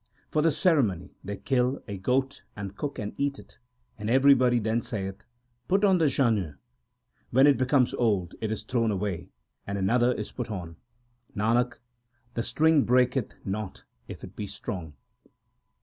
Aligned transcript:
For 0.31 0.41
the 0.41 0.49
ceremony 0.49 1.13
they 1.23 1.37
kill 1.37 1.83
a 1.87 1.95
goat 1.95 2.41
and 2.55 2.75
cook 2.75 2.97
and 2.97 3.13
eat 3.19 3.37
it, 3.37 3.59
and 3.99 4.09
everybody 4.09 4.57
then 4.57 4.81
saith 4.81 5.25
Put 5.67 5.83
on 5.85 5.99
the 5.99 6.05
janeu. 6.07 6.57
When 7.29 7.45
it 7.45 7.55
becometh 7.55 7.93
old, 7.95 8.33
it 8.41 8.49
is 8.49 8.63
thrown 8.63 8.89
away 8.89 9.29
and 9.67 9.77
another 9.77 10.11
is 10.11 10.31
put 10.31 10.49
on. 10.49 10.77
Nanak, 11.35 11.77
the 12.33 12.41
string 12.41 12.83
breaketh 12.83 13.35
not 13.45 13.83
if 14.07 14.23
it 14.23 14.35
be 14.35 14.47
strong. 14.47 14.95